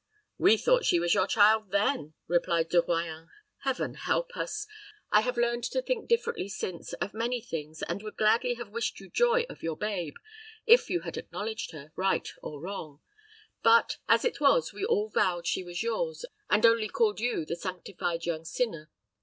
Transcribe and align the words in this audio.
"We 0.39 0.57
thought 0.57 0.83
she 0.83 0.99
was 0.99 1.13
your 1.13 1.27
child 1.27 1.69
then," 1.69 2.15
replied 2.27 2.69
De 2.69 2.81
Royans. 2.81 3.27
"Heaven 3.59 3.93
help 3.93 4.35
us! 4.35 4.65
I 5.11 5.21
have 5.21 5.37
learned 5.37 5.63
to 5.65 5.79
think 5.79 6.09
differently 6.09 6.49
since 6.49 6.93
of 6.93 7.13
many 7.13 7.39
things, 7.39 7.83
and 7.83 8.01
would 8.01 8.17
gladly 8.17 8.55
have 8.55 8.71
wished 8.71 8.99
you 8.99 9.11
joy 9.11 9.45
of 9.47 9.61
your 9.61 9.77
babe, 9.77 10.15
if 10.65 10.89
you 10.89 11.01
had 11.01 11.17
acknowledged 11.17 11.69
her, 11.73 11.91
right 11.95 12.27
or 12.41 12.59
wrong; 12.59 13.01
but, 13.61 13.97
as 14.09 14.25
it 14.25 14.41
was, 14.41 14.73
we 14.73 14.83
all 14.83 15.09
vowed 15.09 15.45
she 15.45 15.63
was 15.63 15.83
yours, 15.83 16.25
and 16.49 16.65
only 16.65 16.87
called 16.89 17.19
you 17.19 17.45
the 17.45 17.55
sanctified 17.55 18.25
young 18.25 18.43
sinner. 18.43 18.89